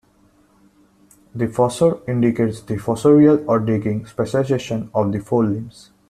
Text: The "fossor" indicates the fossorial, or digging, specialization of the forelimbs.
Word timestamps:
The 1.35 1.45
"fossor" 1.45 2.01
indicates 2.09 2.61
the 2.61 2.77
fossorial, 2.77 3.47
or 3.47 3.59
digging, 3.59 4.07
specialization 4.07 4.89
of 4.95 5.11
the 5.11 5.19
forelimbs. 5.19 5.91